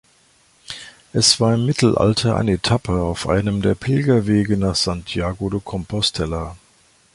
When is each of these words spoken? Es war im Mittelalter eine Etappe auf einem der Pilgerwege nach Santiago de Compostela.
Es 1.13 1.39
war 1.39 1.53
im 1.53 1.67
Mittelalter 1.67 2.35
eine 2.35 2.53
Etappe 2.53 2.93
auf 3.01 3.27
einem 3.29 3.61
der 3.61 3.75
Pilgerwege 3.75 4.57
nach 4.57 4.73
Santiago 4.73 5.51
de 5.51 5.61
Compostela. 5.63 6.57